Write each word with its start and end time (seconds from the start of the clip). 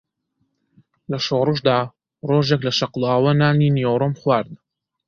لە 1.11 1.17
شۆڕشدا 1.25 1.77
ڕۆژێک 2.29 2.61
لە 2.67 2.71
شەقڵاوە 2.77 3.31
نانی 3.41 3.73
نیوەڕۆم 3.75 4.13
خوارد 4.21 4.51